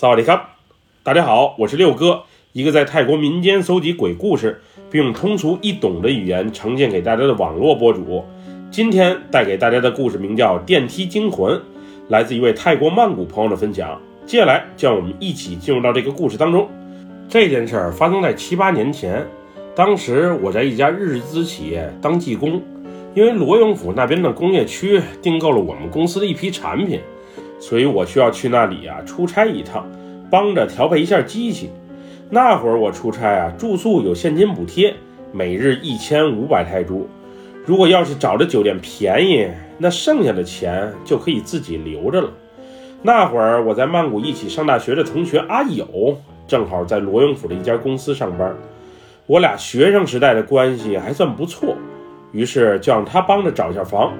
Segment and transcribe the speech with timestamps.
[0.00, 0.56] 萨瓦迪卡，
[1.02, 2.22] 大家好，我是六哥，
[2.54, 8.24] 一个在泰国民间搜集鬼故事，并用通俗易懂的语言呈现给大家的网络博主。
[8.70, 11.54] 今天带给大家的故事名叫《电梯惊魂》，
[12.08, 14.00] 来自一位泰国曼谷朋友的分享。
[14.24, 16.66] 接下来，让我们一起进入到这个故事当中。
[17.28, 19.26] 这件事儿发生在七八年前，
[19.76, 22.62] 当时我在一家日资企业当技工，
[23.14, 27.00] 因为罗永府那边的工业区订购了我们公司的一批产品。
[27.60, 29.86] 所以我需要去那里啊出差一趟，
[30.28, 31.70] 帮着调配一下机器。
[32.30, 34.94] 那会儿我出差啊，住宿有现金补贴，
[35.30, 37.06] 每日一千五百泰铢。
[37.66, 39.46] 如果要是找的酒店便宜，
[39.78, 42.30] 那剩下的钱就可以自己留着了。
[43.02, 46.16] 那会儿我在曼谷一起上大学的同学阿友，
[46.46, 48.54] 正好在罗永府的一家公司上班。
[49.26, 51.76] 我俩学生时代的关系还算不错，
[52.32, 54.12] 于是就让他帮着找一下房，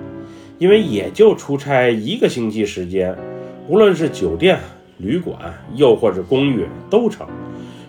[0.61, 3.17] 因为也就出差一个星期时间。
[3.67, 4.59] 无论是酒店、
[4.99, 5.35] 旅馆，
[5.75, 7.27] 又或者公寓都成，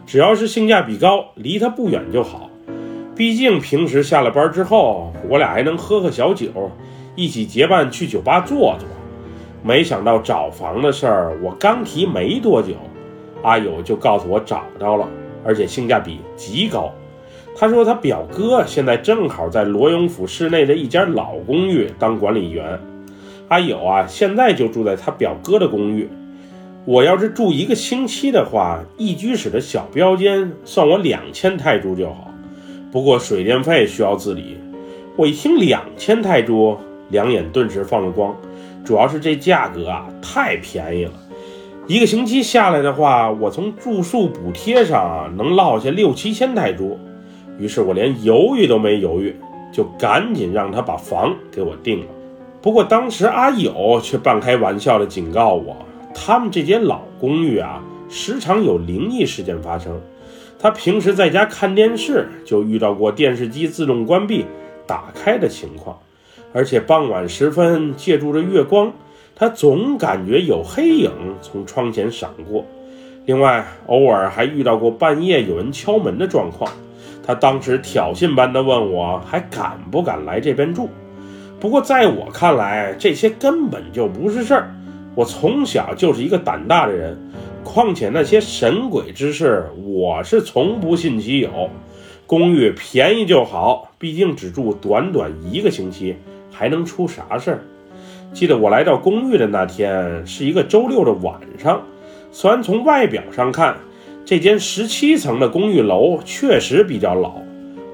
[0.06, 2.50] 只要是性价比高，离他不远就好。
[3.14, 6.72] 毕竟平时下了班之后，我俩还能喝喝小酒，
[7.18, 8.88] 一起结伴去酒吧坐坐。
[9.62, 12.74] 没想到找房的事儿，我刚提没多久，
[13.44, 15.06] 阿友就告诉我找到了，
[15.44, 16.90] 而且性价比极高。
[17.56, 22.80] 他说他表哥现在正好在罗永府市内的一家老公寓当管理员。
[23.50, 26.10] 阿友啊，现在就住在他表哥的公寓。
[26.86, 32.32] 我要是住一个星期的话，一居室的小标间算我两千泰铢就好。
[32.92, 34.58] 不过水电费需要自理。
[35.16, 36.78] 我一听两千泰铢，
[37.10, 38.36] 两眼顿时放了光。
[38.84, 41.12] 主要是这价格啊，太便宜了。
[41.86, 46.98] 一个星期下来的话，我从住宿补贴上能落下六七千泰铢。
[47.62, 49.36] 于是我连犹豫都没犹豫，
[49.72, 52.06] 就赶紧让他把房给我定了。
[52.60, 55.78] 不过当时阿友却半开玩笑地警告我，
[56.12, 60.02] 他们这间老公寓啊，时常有灵异事件发生。
[60.60, 64.46] 他平时在家看电视，就遇到过电视机自动关闭、
[64.88, 66.00] 打开的情况，
[66.54, 68.92] 而且傍晚时分，借助着月光，
[69.36, 71.12] 他总感觉有黑影
[71.44, 72.66] 从窗前闪过。
[73.28, 76.72] 另外，偶尔还遇到过半夜有人敲门的状况。
[77.24, 80.90] 他当时挑衅般的问我，还敢不敢来这边住？
[81.60, 84.74] 不过，在我看来，这些根本就不是事儿。
[85.14, 87.18] 我从小就是一个胆大的人，
[87.64, 91.70] 况且那些神鬼之事，我是从不信其有。
[92.26, 96.16] 公寓便宜就好，毕竟只住短短一个星期，
[96.50, 97.60] 还能出啥事儿？
[98.34, 101.82] 记得我来到公寓的那天是一个周六的晚上。
[102.32, 103.76] 虽然从外表上看，
[104.24, 107.42] 这间十七层的公寓楼确实比较老，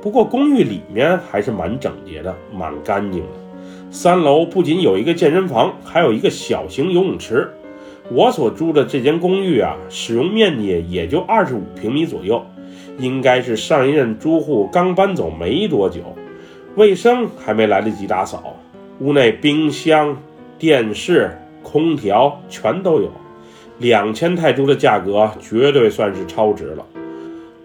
[0.02, 3.28] 不过公寓里面还是蛮整洁的，蛮干净的。
[3.90, 7.50] 三楼不仅有一个健身房，还有一个小型游泳池。
[8.10, 12.46] 我所住的这间公寓啊，使用面积也就二十五平米左右，
[13.00, 16.02] 应该是上一任租户刚搬走没多久，
[16.76, 18.56] 卫生还没来得及打扫。
[19.00, 20.18] 屋内冰箱、
[20.58, 23.12] 电视、空调全都有，
[23.80, 26.86] 两千泰铢的价格绝对算是超值了。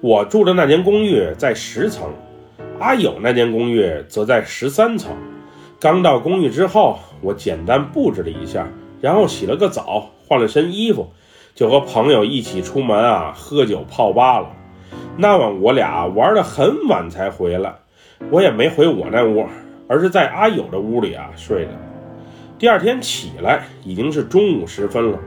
[0.01, 2.11] 我住的那间公寓在十层，
[2.79, 5.13] 阿友那间公寓则在十三层。
[5.81, 8.67] 刚到公寓之后，我简单布置了一下，
[9.01, 11.11] 然后洗了个澡，换了身衣服，
[11.55, 14.49] 就和朋友一起出门啊，喝酒泡吧了。
[15.17, 17.75] 那晚我俩玩得很晚才回来，
[18.31, 19.47] 我也没回我那屋，
[19.89, 21.71] 而是在阿友的屋里啊睡的。
[22.59, 25.19] 第二天起来已经是中午时分了，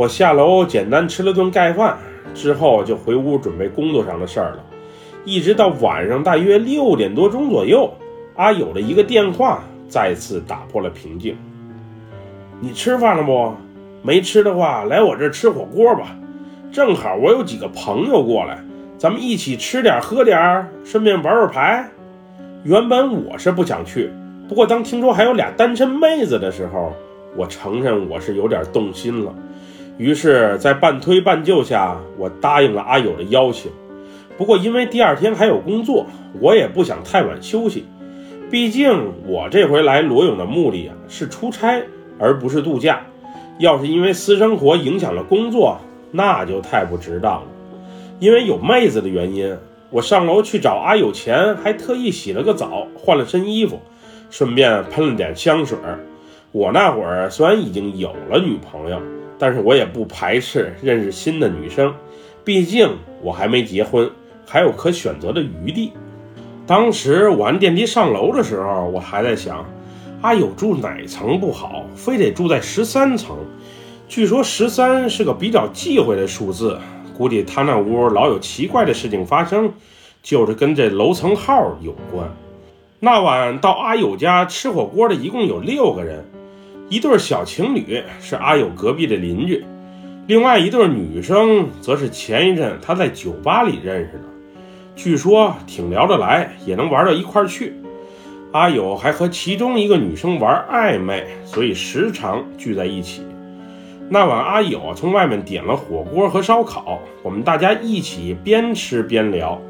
[0.00, 1.94] 我下楼简单吃了顿盖饭，
[2.32, 4.64] 之后就回屋准备工作上的事儿了。
[5.26, 7.92] 一直到晚上大约六点多钟左右，
[8.34, 9.62] 阿友的一个电话。
[9.90, 11.36] 再次打破了平静。
[12.60, 13.52] 你吃饭了不？
[14.02, 16.16] 没吃的话，来我这吃火锅吧。
[16.72, 18.58] 正好我有几个朋友过来，
[18.96, 21.90] 咱们一起吃点喝点，顺便玩玩牌。
[22.62, 24.10] 原本我是不想去，
[24.48, 26.92] 不过当听说还有俩单身妹子的时候，
[27.36, 29.34] 我承认我是有点动心了。
[30.00, 33.70] 于是，在半推半就下，我答应了阿友的邀请。
[34.38, 36.06] 不过因为第二天还有工作，
[36.40, 37.84] 我也不想太晚休息。
[38.50, 41.82] 毕竟我这回来罗勇的目的啊是出差，
[42.18, 43.02] 而不是度假。
[43.58, 45.78] 要是因为私生活影响了工作，
[46.10, 47.42] 那就太不值当了。
[48.20, 49.54] 因为有妹子的原因，
[49.90, 53.78] 我上楼去找阿友前，还特意洗了个澡，换了身衣服，
[54.30, 55.76] 顺便喷了点香水。
[56.52, 58.98] 我那会儿虽然已经有了女朋友，
[59.40, 61.94] 但是我也不排斥认识新的女生，
[62.44, 64.08] 毕竟我还没结婚，
[64.46, 65.92] 还有可选择的余地。
[66.66, 69.64] 当时我按电梯上楼的时候，我还在想，
[70.20, 73.34] 阿友住哪层不好，非得住在十三层。
[74.06, 76.78] 据说十三是个比较忌讳的数字，
[77.16, 79.72] 估计他那屋老有奇怪的事情发生，
[80.22, 82.28] 就是跟这楼层号有关。
[82.98, 86.24] 那晚到阿友家吃火锅的一共有六个人，
[86.90, 89.64] 一对小情侣是阿友隔壁的邻居，
[90.26, 94.24] 另外一对女生则是前一阵他在酒吧里认识的，
[94.96, 97.72] 据说挺聊得来，也能玩到一块去。
[98.50, 103.22] 阿友还和其中一个女生玩暧昧，所以时常聚在一起。
[104.08, 109.62] 那晚，阿友从外面点了火锅和烧烤，我们大家一起边吃边聊，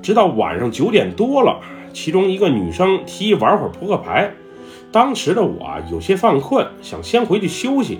[0.00, 1.58] 直到晚上九点多了。
[1.92, 4.30] 其中一个女生提议玩会儿扑克牌，
[4.90, 7.98] 当时的我啊有些犯困，想先回去休息。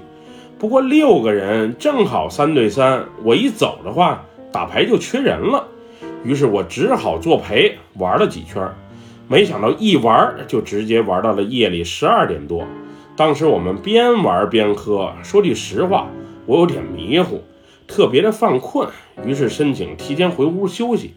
[0.58, 5.68] 不过六个人正好三对三，我一走的话，打牌就缺人了。
[6.24, 8.66] 于是我只好作陪玩了几圈，
[9.28, 12.64] 没想到一玩就直接玩到了夜里十二点多。
[13.14, 16.08] 当时我们边玩边喝，说句实话，
[16.46, 17.42] 我有点迷糊，
[17.86, 18.88] 特别的犯困，
[19.24, 21.14] 于是申请提前回屋休息。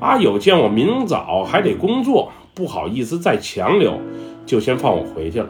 [0.00, 4.00] 阿友见我明早还得工作，不好意思再强留，
[4.44, 5.48] 就先放我回去了。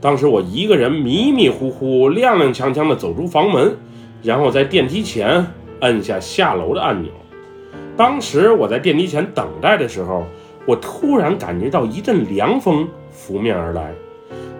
[0.00, 3.76] 当时我一个人迷迷糊糊、踉踉跄跄地走出房门，
[4.22, 5.46] 然后在电梯前
[5.80, 7.10] 按下下楼的按钮。
[7.96, 10.24] 当时我在电梯前等待的时候，
[10.64, 13.92] 我突然感觉到一阵凉风拂面而来。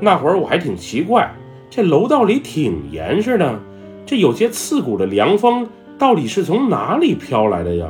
[0.01, 1.33] 那会儿我还挺奇怪，
[1.71, 3.59] 这楼道里挺严实的，
[4.05, 5.69] 这有些刺骨的凉风
[5.99, 7.87] 到底是从哪里飘来的呀？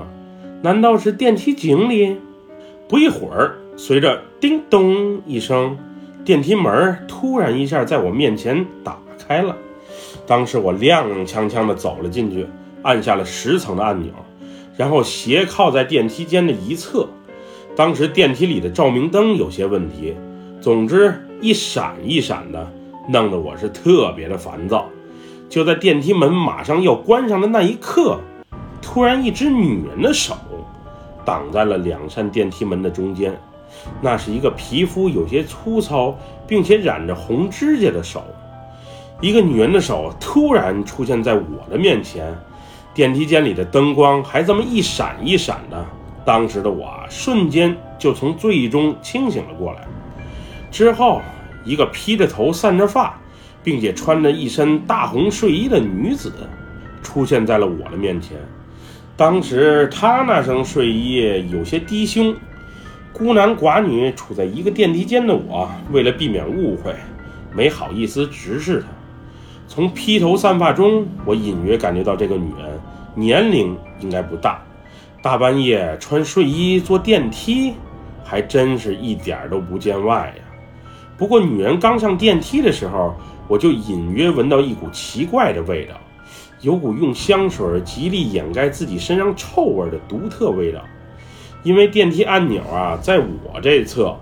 [0.63, 2.17] 难道是电梯井里？
[2.87, 5.79] 不一会儿，随着叮咚一声，
[6.23, 9.57] 电梯门突然一下在我面前打开了。
[10.27, 12.47] 当时我踉踉跄跄地走了进去，
[12.83, 14.13] 按下了十层的按钮，
[14.77, 17.09] 然后斜靠在电梯间的一侧。
[17.75, 20.15] 当时电梯里的照明灯有些问题，
[20.61, 22.71] 总之一闪一闪的，
[23.09, 24.91] 弄得我是特别的烦躁。
[25.49, 28.21] 就在电梯门马上要关上的那一刻，
[28.83, 30.37] 突然一只女人的手。
[31.25, 33.39] 挡在了两扇电梯门的中间，
[34.01, 38.23] 那是一个皮肤有些粗糙，并且染着红指甲的手。
[39.21, 42.35] 一个女人的手突然出现在我的面前，
[42.95, 45.85] 电梯间里的灯光还这么一闪一闪的。
[46.25, 49.87] 当时的我瞬间就从醉意中清醒了过来。
[50.71, 51.21] 之后，
[51.65, 53.19] 一个披着头、散着发，
[53.63, 56.33] 并且穿着一身大红睡衣的女子
[57.03, 58.37] 出现在了我的面前。
[59.17, 62.35] 当时她那身睡衣有些低胸，
[63.13, 66.95] 孤男寡女处在一个电梯间的我，为了避免误会，
[67.53, 68.87] 没好意思直视她。
[69.67, 72.81] 从披头散发中，我隐约感觉到这个女人
[73.15, 74.63] 年龄应该不大。
[75.23, 77.75] 大半夜穿睡衣坐电梯，
[78.25, 80.45] 还真是一点都不见外呀。
[81.19, 83.15] 不过女人刚上电梯的时候，
[83.47, 85.95] 我就隐约闻到一股奇怪的味道。
[86.63, 90.83] 有股用香水极力掩盖自己身上臭味的独特味道，
[91.63, 94.17] 因为电梯按钮啊在我这侧，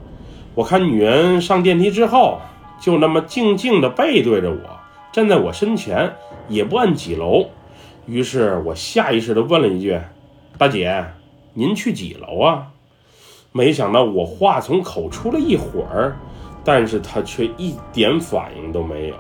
[0.55, 2.41] 我看女人上电梯之后，
[2.81, 4.59] 就那么静静的背对着我，
[5.13, 6.13] 站在我身前，
[6.49, 7.47] 也不按几楼。
[8.07, 10.01] 于是我下意识的问了一句
[10.59, 11.05] ：“大姐，
[11.55, 12.67] 您去几楼啊？”
[13.53, 16.17] 没想到我话从口出了一会儿，
[16.65, 19.15] 但是她却一点反应都没有。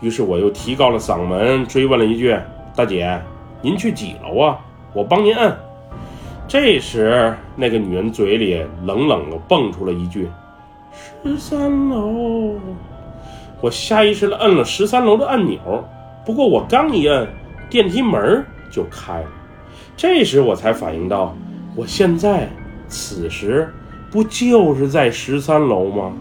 [0.00, 2.34] 于是我又提高了嗓门追问了一句
[2.74, 3.20] ：“大姐，
[3.60, 4.58] 您去几楼啊？
[4.94, 5.54] 我帮您摁。”
[6.52, 10.28] 这时，那个女人嘴里冷冷的蹦出了一句
[11.24, 12.56] ：“十三楼。”
[13.62, 15.82] 我下意识的摁了十三楼的按钮，
[16.26, 17.26] 不过我刚一摁，
[17.70, 19.28] 电梯门就开了。
[19.96, 21.34] 这时我才反应到，
[21.74, 22.50] 我现在
[22.86, 23.72] 此时
[24.10, 26.12] 不就是在十三楼吗？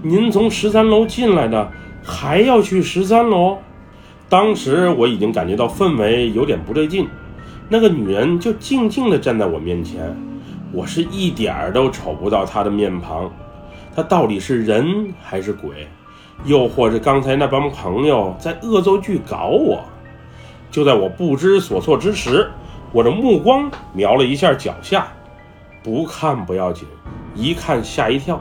[0.00, 1.68] 您从十三楼进来的。
[2.04, 3.58] 还要去十三楼，
[4.28, 7.08] 当时我已经感觉到氛围有点不对劲。
[7.68, 10.16] 那个女人就静静地站在我面前，
[10.72, 13.30] 我是一点儿都瞅不到她的面庞。
[13.94, 15.88] 她到底是人还是鬼？
[16.44, 19.82] 又或是刚才那帮朋友在恶作剧搞我？
[20.70, 22.48] 就在我不知所措之时，
[22.92, 25.08] 我的目光瞄了一下脚下，
[25.82, 26.86] 不看不要紧，
[27.34, 28.40] 一看吓一跳。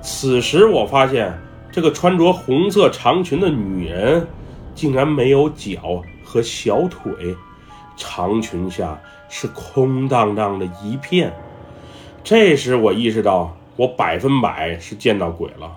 [0.00, 1.32] 此时我发现。
[1.74, 4.24] 这个穿着红色长裙的女人，
[4.76, 7.34] 竟然没有脚和小腿，
[7.96, 11.32] 长裙下是空荡荡的一片。
[12.22, 15.76] 这时我意识到，我百分百是见到鬼了。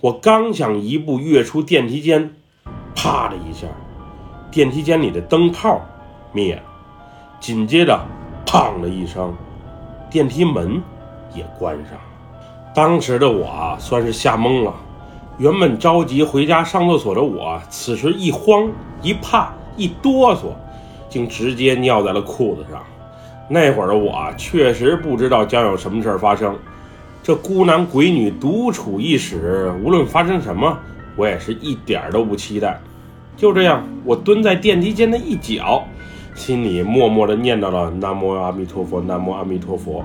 [0.00, 2.34] 我刚想一步跃出电梯间，
[2.94, 3.66] 啪的一下，
[4.50, 5.80] 电梯间里的灯泡
[6.32, 6.62] 灭了，
[7.40, 8.00] 紧接着，
[8.46, 9.34] 砰的一声，
[10.10, 10.82] 电梯门
[11.34, 12.00] 也关上了。
[12.74, 14.74] 当时的我算是吓懵了。
[15.38, 18.70] 原本着急回家上厕所的我，此时一慌
[19.02, 20.52] 一怕一哆嗦，
[21.08, 22.82] 竟直接尿在了裤子上。
[23.48, 26.54] 那会儿的我确实不知道将有什么事儿发生。
[27.22, 30.78] 这孤男鬼女独处一室，无论发生什么，
[31.16, 32.80] 我也是一点儿都不期待。
[33.36, 35.84] 就这样，我蹲在电梯间的一角，
[36.34, 40.04] 心里默默地念叨了“南无阿弥陀佛，南无阿弥陀佛”。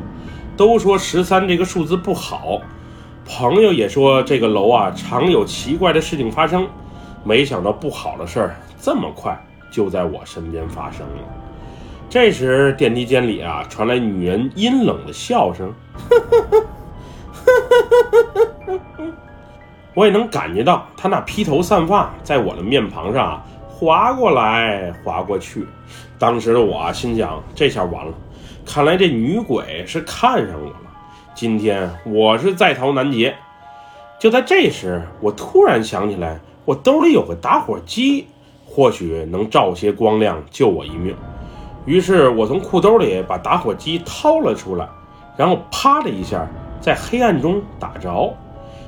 [0.55, 2.61] 都说十三这个数字不好。
[3.25, 6.67] 朋友也说这个楼啊常有奇怪的事情发生，
[7.23, 9.37] 没想到不好的事儿这么快
[9.73, 11.23] 就在我身边发生了。
[12.07, 15.73] 这时电梯间里啊传来女人阴冷的笑声，
[19.95, 25.65] 我也能感觉到她那披头散发在我的面庞上啊划过来划过去。
[26.19, 28.13] 当时的我心想这下完了，
[28.63, 30.75] 看来这女鬼是看上我了。
[31.33, 33.33] 今天我是在逃难劫，
[34.19, 38.27] 就在这时，我突然想起来，我兜里有个打火机，
[38.73, 41.15] 或许能照些光亮，救我一命。
[41.85, 44.89] 于是，我从裤兜里把打火机掏了出来，
[45.37, 46.47] 然后啪的一下，
[46.81, 48.33] 在黑暗中打着。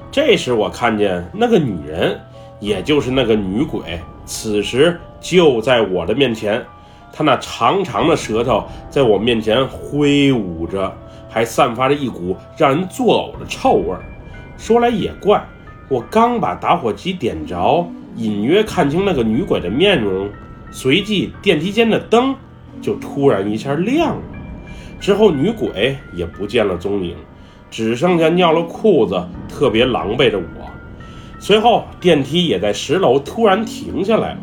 [0.10, 2.20] 这时，我看见那个女人，
[2.60, 6.66] 也就是那个女鬼，此时就在我的面前，
[7.14, 10.92] 她那长长的舌头在我面前挥舞着。
[11.28, 14.00] 还散发着一股让人作呕的臭味儿。
[14.56, 15.46] 说来也怪，
[15.90, 20.30] 我刚把打火机点着，隐约看清那个女鬼的面容，
[20.72, 22.36] 随即电梯间的灯
[22.82, 24.22] 就突然一下亮了。
[25.00, 27.16] 之后女鬼也不见了踪影，
[27.70, 30.46] 只剩下尿了裤子、特别狼狈的我。
[31.40, 34.40] 随后电梯也在十楼突然停下来了。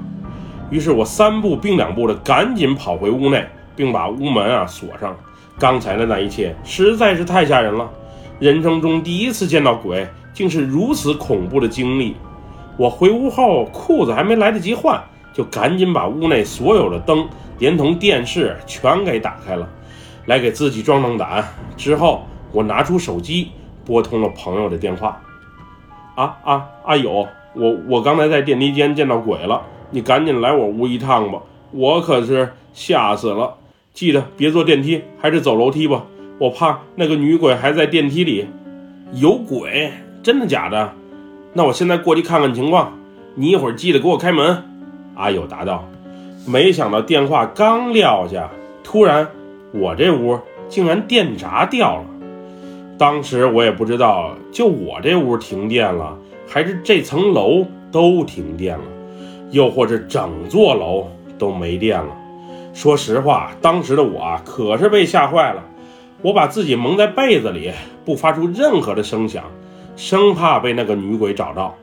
[0.71, 5.17] 于是我三步并两步的赶紧跑回屋内，并把屋门啊锁上。
[5.59, 7.91] 刚才的那一切实在是太吓人了，
[8.39, 12.15] 人生中第一次见到鬼，竟是如此恐怖的经历。
[12.77, 15.01] 我回屋后，裤子还没来得及换，
[15.33, 19.69] 就赶紧把屋内所有的灯，连同电视全给打开了，
[20.27, 21.45] 来给自己壮壮胆。
[21.77, 23.51] 之后，我拿出手机，
[23.85, 25.21] 拨通了朋友的电话。
[26.15, 31.41] 啊啊，阿友，我我刚才在电梯间见到鬼了，你赶紧来我屋一趟吧，
[31.73, 33.55] 我可是吓死了。
[33.93, 36.05] 记得别坐电梯，还是走楼梯吧。
[36.39, 38.47] 我怕那个女鬼还在电梯里。
[39.13, 39.93] 有鬼？
[40.23, 40.93] 真的假的？
[41.53, 42.99] 那我现在过去看看情况。
[43.35, 44.63] 你一会儿记得给我开门。
[45.15, 45.89] 阿友答道。
[46.47, 48.51] 没想到电话刚撂下，
[48.83, 49.27] 突然
[49.73, 52.05] 我这屋竟然电闸掉了。
[52.99, 56.17] 当时我也不知道，就我这屋停电了，
[56.49, 58.85] 还是这层楼都停电了，
[59.51, 62.09] 又或者整座楼都没电了。
[62.75, 65.63] 说实话，当时的我，可是被吓坏了。
[66.23, 67.71] 我把自己蒙在被子里，
[68.05, 69.45] 不发出任何的声响，
[69.97, 71.75] 生怕被那个女鬼找到。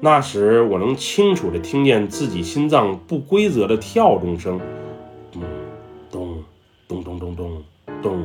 [0.00, 4.60] 那时我能清楚地听见自己心脏不规则的跳动声，
[5.32, 5.42] 咚
[6.10, 7.62] 咚咚咚咚咚
[8.02, 8.24] 咚。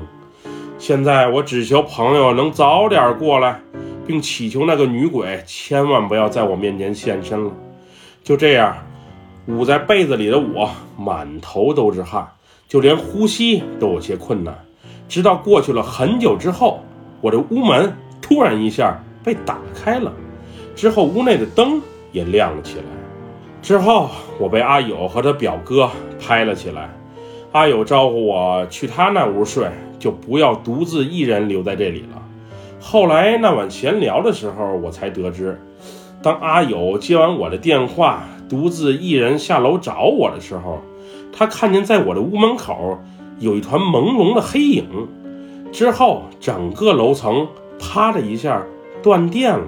[0.78, 3.60] 现在我只求朋友能早点过来，
[4.06, 7.52] 并祈求那个女鬼千万不要在我面前现身了。
[8.24, 8.78] 就这样。
[9.48, 12.28] 捂在被子里的我满头都是汗，
[12.68, 14.56] 就连呼吸都有些困难。
[15.08, 16.82] 直到过去了很久之后，
[17.20, 17.92] 我的屋门
[18.22, 20.12] 突然一下被打开了，
[20.76, 22.84] 之后屋内的灯也亮了起来。
[23.62, 24.10] 之后
[24.40, 26.90] 我被阿友和他表哥拍了起来。
[27.52, 32.22] 阿友招呼我去他那屋睡，就不要独自一人留在这里了。
[32.80, 35.60] 后来那晚闲聊的时候，我才得知，
[36.22, 38.24] 当阿友接完我的电话。
[38.50, 40.80] 独自一人下楼找我的时候，
[41.32, 42.98] 他看见在我的屋门口
[43.38, 45.08] 有一团朦胧的黑影。
[45.72, 47.48] 之后，整个楼层
[47.78, 48.64] 啪的一下
[49.02, 49.68] 断电了，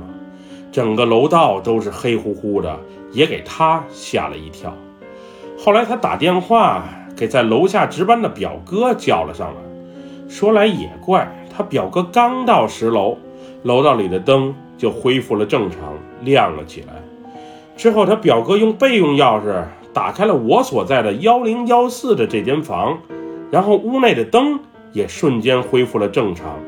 [0.72, 2.80] 整个楼道都是黑乎乎的，
[3.12, 4.74] 也给他吓了一跳。
[5.58, 6.84] 后来，他打电话
[7.16, 9.62] 给在楼下值班的表哥叫了上来。
[10.28, 13.18] 说来也怪，他表哥刚到十楼，
[13.64, 15.80] 楼道里的灯就恢复了正常，
[16.22, 16.94] 亮了起来。
[17.76, 22.98] 之后，他表哥用备用钥匙打开了我所在的幺零幺四的这间房，
[23.52, 24.60] 然后屋内的灯
[24.94, 26.60] 也瞬间恢复了正常。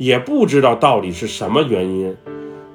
[0.00, 2.16] 也不知道到底是什么原因，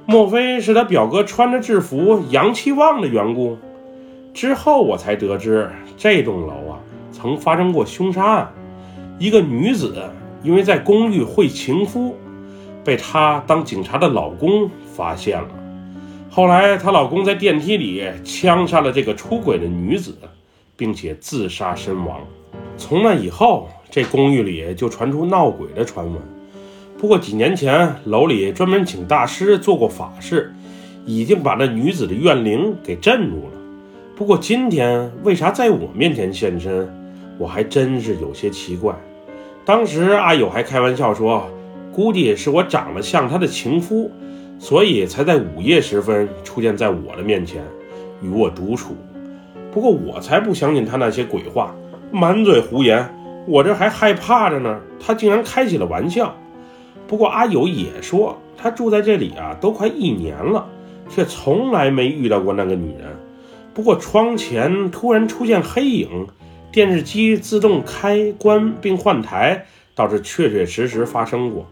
[0.06, 3.58] 莫非是他表哥穿着制服阳气旺的缘故？
[4.32, 6.78] 之后我才得知，这栋楼啊
[7.12, 8.54] 曾发生过凶杀案，
[9.18, 10.04] 一个女子
[10.44, 12.16] 因为在公寓会情夫，
[12.84, 15.50] 被她当警察的老公发现了。
[16.30, 20.16] 后来，她老公在电梯里枪杀了这个出轨的女子，
[20.78, 22.20] 并且自杀身亡。
[22.78, 26.22] 从那以后，这公寓里就传出闹鬼的传闻。
[27.06, 30.52] 不过几年前，楼里专门请大师做过法事，
[31.06, 33.52] 已经把那女子的怨灵给镇住了。
[34.16, 36.92] 不过今天为啥在我面前现身，
[37.38, 38.92] 我还真是有些奇怪。
[39.64, 41.48] 当时阿友还开玩笑说，
[41.94, 44.10] 估计是我长得像他的情夫，
[44.58, 47.62] 所以才在午夜时分出现在我的面前，
[48.20, 48.96] 与我独处。
[49.72, 51.76] 不过我才不相信他那些鬼话，
[52.12, 53.08] 满嘴胡言。
[53.46, 56.36] 我这还害怕着呢，他竟然开起了玩笑。
[57.08, 60.68] 不过阿友也说，他住在这里啊，都快一年了，
[61.10, 63.16] 却从来没遇到过那个女人。
[63.74, 66.28] 不过窗前突然出现黑影，
[66.72, 71.68] 电视机自动开关并换台，倒是确确实实发生过。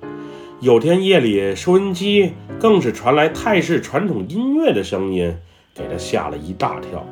[0.60, 5.36] 有天夜里，收音机更是传来泰式传统音乐的声音，
[5.74, 7.06] 给他吓了一大跳。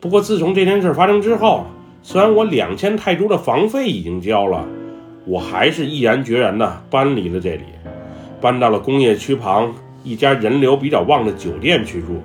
[0.00, 1.66] 不过自从这件事发生之后，
[2.02, 4.66] 虽然我两千泰铢的房费已经交了，
[5.26, 7.64] 我还是毅然决然地搬离了这里，
[8.40, 12.22] 搬到了工业区旁一家人流比较旺的酒店去住。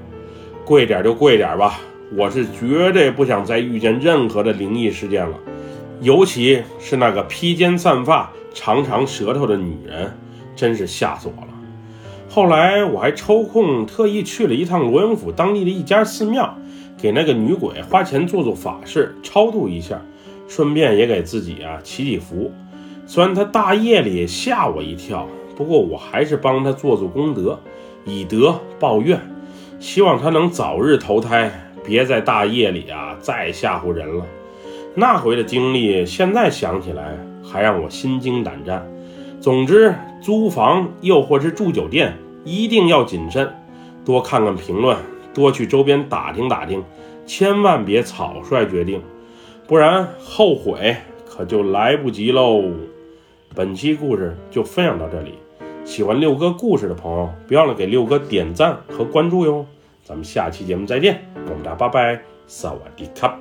[0.65, 1.79] 贵点就贵点吧。
[2.17, 5.37] 我是绝对不想再遇见任何的灵异事件了，
[6.01, 10.11] 尤其是那个披肩散发、长长舌头的女人，
[10.55, 11.47] 真是吓死我了。
[12.27, 16.57] 后来我还抽空特意去了一趟罗永府当地的一家寺庙，
[16.99, 20.01] 给那个女鬼花钱做做法事，超度一下，
[20.47, 22.51] 顺便也给自己啊祈祈福。
[23.09, 27.59] 虽然他大夜里吓我一跳，不过我还是帮他做做功德，
[28.05, 29.19] 以德报怨，
[29.79, 31.51] 希望他能早日投胎。
[31.83, 34.23] 别在大夜里啊再吓唬人了，
[34.93, 38.87] 那回的经历现在想起来还让我心惊胆战。
[39.41, 42.13] 总之，租房又或是住酒店
[42.45, 43.51] 一定要谨慎，
[44.05, 44.95] 多看看评论，
[45.33, 46.83] 多去周边打听打听，
[47.25, 49.01] 千万别草率决定，
[49.65, 50.95] 不然后悔
[51.27, 52.61] 可就来不及喽。
[53.59, 55.33] 本期故事就分享到这里，
[55.83, 59.65] 喜欢六哥故事的朋友，别忘了给六哥点赞和关注哟。
[60.01, 61.29] 咱们下期节目再见。
[61.49, 63.37] 我们大拜拜，萨瓦迪卡。